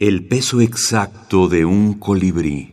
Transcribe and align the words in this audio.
El 0.00 0.26
peso 0.26 0.62
exacto 0.62 1.46
de 1.46 1.66
un 1.66 1.98
colibrí. 1.98 2.72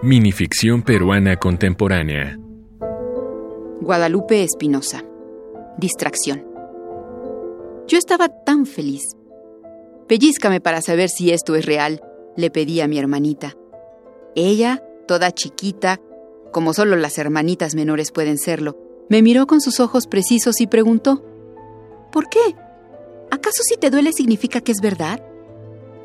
Minificción 0.00 0.82
peruana 0.82 1.34
contemporánea. 1.34 2.38
Guadalupe 3.80 4.44
Espinosa. 4.44 5.02
Distracción. 5.76 6.46
Yo 7.88 7.98
estaba 7.98 8.28
tan 8.28 8.64
feliz. 8.64 9.02
Pellízcame 10.06 10.60
para 10.60 10.80
saber 10.80 11.08
si 11.08 11.32
esto 11.32 11.56
es 11.56 11.66
real, 11.66 12.00
le 12.36 12.48
pedí 12.52 12.80
a 12.80 12.86
mi 12.86 13.00
hermanita. 13.00 13.56
Ella, 14.36 14.84
toda 15.08 15.32
chiquita, 15.32 16.00
como 16.52 16.74
solo 16.74 16.94
las 16.94 17.18
hermanitas 17.18 17.74
menores 17.74 18.12
pueden 18.12 18.38
serlo, 18.38 18.78
me 19.08 19.20
miró 19.20 19.48
con 19.48 19.60
sus 19.60 19.80
ojos 19.80 20.06
precisos 20.06 20.60
y 20.60 20.68
preguntó, 20.68 21.24
¿Por 22.12 22.28
qué? 22.28 22.38
¿Acaso 23.32 23.62
si 23.62 23.78
te 23.78 23.88
duele 23.88 24.12
significa 24.12 24.60
que 24.60 24.72
es 24.72 24.82
verdad? 24.82 25.24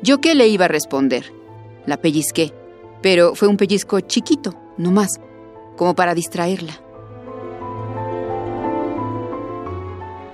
Yo 0.02 0.18
qué 0.18 0.34
le 0.34 0.48
iba 0.48 0.64
a 0.64 0.68
responder. 0.68 1.30
La 1.84 1.98
pellizqué, 1.98 2.54
pero 3.02 3.34
fue 3.34 3.48
un 3.48 3.58
pellizco 3.58 4.00
chiquito, 4.00 4.54
no 4.78 4.92
más, 4.92 5.20
como 5.76 5.94
para 5.94 6.14
distraerla. 6.14 6.80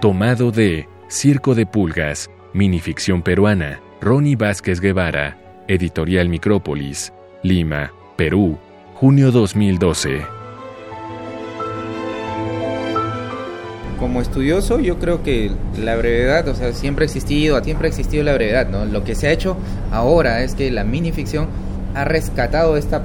Tomado 0.00 0.52
de 0.52 0.88
Circo 1.08 1.56
de 1.56 1.66
Pulgas, 1.66 2.30
minificción 2.52 3.22
peruana, 3.22 3.80
Ronnie 4.00 4.36
Vázquez 4.36 4.78
Guevara, 4.80 5.64
Editorial 5.66 6.28
Micrópolis, 6.28 7.12
Lima, 7.42 7.92
Perú, 8.14 8.56
junio 8.94 9.32
2012. 9.32 10.43
Como 14.04 14.20
estudioso, 14.20 14.80
yo 14.80 14.98
creo 14.98 15.22
que 15.22 15.50
la 15.82 15.96
brevedad, 15.96 16.46
o 16.48 16.54
sea, 16.54 16.74
siempre 16.74 17.04
ha 17.04 17.06
existido, 17.06 17.64
siempre 17.64 17.86
ha 17.86 17.88
existido 17.88 18.22
la 18.22 18.34
brevedad, 18.34 18.68
¿no? 18.68 18.84
Lo 18.84 19.02
que 19.02 19.14
se 19.14 19.28
ha 19.28 19.32
hecho 19.32 19.56
ahora 19.90 20.42
es 20.42 20.54
que 20.54 20.70
la 20.70 20.84
minificción 20.84 21.46
ha 21.94 22.04
rescatado 22.04 22.76
esta 22.76 23.00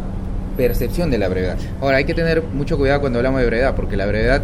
percepción 0.57 1.09
de 1.09 1.17
la 1.17 1.29
brevedad. 1.29 1.55
Ahora, 1.79 1.99
hay 1.99 2.03
que 2.03 2.13
tener 2.13 2.43
mucho 2.43 2.77
cuidado 2.77 2.99
cuando 2.99 3.19
hablamos 3.19 3.39
de 3.39 3.47
brevedad, 3.47 3.75
porque 3.77 3.95
la 3.95 4.07
brevedad 4.07 4.41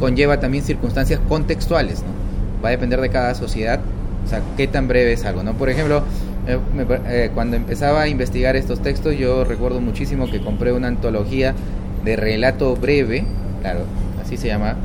conlleva 0.00 0.40
también 0.40 0.64
circunstancias 0.64 1.20
contextuales, 1.28 1.98
¿no? 2.00 2.64
Va 2.64 2.68
a 2.68 2.70
depender 2.70 2.98
de 2.98 3.10
cada 3.10 3.34
sociedad, 3.34 3.78
o 4.24 4.28
sea, 4.30 4.40
qué 4.56 4.68
tan 4.68 4.88
breve 4.88 5.12
es 5.12 5.26
algo, 5.26 5.42
¿no? 5.42 5.52
Por 5.58 5.68
ejemplo, 5.68 6.04
eh, 6.48 6.58
eh, 7.06 7.30
cuando 7.34 7.56
empezaba 7.56 8.00
a 8.00 8.08
investigar 8.08 8.56
estos 8.56 8.80
textos, 8.80 9.14
yo 9.18 9.44
recuerdo 9.44 9.82
muchísimo 9.82 10.30
que 10.30 10.40
compré 10.40 10.72
una 10.72 10.88
antología 10.88 11.54
de 12.02 12.16
relato 12.16 12.76
breve, 12.76 13.26
claro, 13.60 13.80
así 14.22 14.38
se 14.38 14.48
llama, 14.48 14.76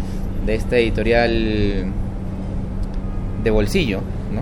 de 0.48 0.56
esta 0.56 0.78
editorial 0.78 1.86
de 3.44 3.52
bolsillo, 3.52 4.00
¿no? 4.34 4.42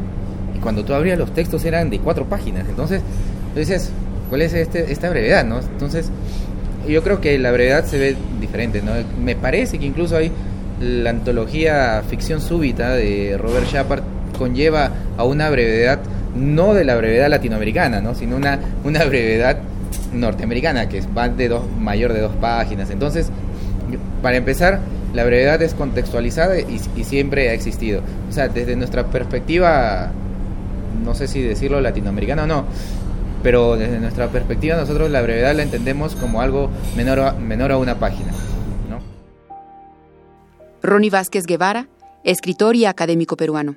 Y 0.57 0.61
cuando 0.61 0.85
tú 0.85 0.93
abrías 0.93 1.19
los 1.19 1.33
textos 1.33 1.65
eran 1.65 1.89
de 1.89 1.99
cuatro 1.99 2.25
páginas, 2.25 2.69
entonces 2.69 3.01
tú 3.53 3.59
dices, 3.59 3.91
¿cuál 4.29 4.43
es 4.43 4.53
este, 4.53 4.91
esta 4.91 5.09
brevedad, 5.09 5.43
no? 5.43 5.59
Entonces, 5.59 6.09
yo 6.87 7.03
creo 7.03 7.19
que 7.19 7.37
la 7.39 7.51
brevedad 7.51 7.85
se 7.85 7.97
ve 7.97 8.15
diferente, 8.39 8.81
¿no? 8.81 8.91
Me 9.21 9.35
parece 9.35 9.79
que 9.79 9.85
incluso 9.85 10.15
hay 10.15 10.31
la 10.79 11.09
antología 11.09 12.03
Ficción 12.07 12.39
Súbita 12.41 12.93
de 12.93 13.37
Robert 13.37 13.67
Shepard 13.67 14.03
conlleva 14.37 14.91
a 15.17 15.23
una 15.23 15.49
brevedad, 15.49 15.99
no 16.35 16.73
de 16.73 16.83
la 16.83 16.95
brevedad 16.95 17.29
latinoamericana, 17.29 18.01
¿no? 18.01 18.13
Sino 18.13 18.35
una, 18.35 18.59
una 18.83 19.03
brevedad 19.05 19.57
norteamericana 20.13 20.87
que 20.87 21.01
va 21.17 21.29
de 21.29 21.47
dos, 21.47 21.63
mayor 21.79 22.13
de 22.13 22.21
dos 22.21 22.35
páginas. 22.35 22.89
Entonces, 22.91 23.29
para 24.21 24.37
empezar, 24.37 24.79
la 25.16 25.23
brevedad 25.23 25.61
es 25.61 25.73
contextualizada 25.73 26.59
y, 26.59 26.80
siempre 27.03 27.49
ha 27.49 27.53
existido. 27.53 28.02
O 28.30 28.31
sea, 28.31 28.49
desde 28.49 28.75
nuestra 28.75 29.08
perspectiva, 29.08 30.11
no 31.03 31.16
sé 31.16 31.27
si 31.27 31.41
decirlo 31.41 31.80
latinoamericana 31.80 32.44
o 32.44 32.47
no, 32.47 32.66
pero 33.41 33.77
desde 33.77 33.99
nuestra 33.99 34.27
perspectiva 34.27 34.75
nosotros 34.75 35.09
la 35.09 35.22
brevedad 35.22 35.55
la 35.55 35.63
entendemos 35.63 36.16
como 36.16 36.41
algo 36.41 36.69
menor 36.95 37.19
a, 37.22 37.31
menor 37.33 37.72
a 37.72 37.78
una 37.78 37.95
página. 37.95 38.31
¿no? 38.89 39.00
Ronnie 40.84 41.09
Vázquez 41.09 41.45
Guevara, 41.45 41.88
escritor 42.23 42.75
y 42.75 42.85
académico 42.85 43.38
peruano. 43.38 43.75